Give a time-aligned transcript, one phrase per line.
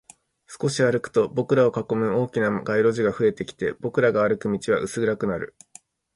[0.47, 5.55] 少し歩くと、僕らを囲む大きな街路樹が増えてきて、僕らが歩く道は薄暗くなる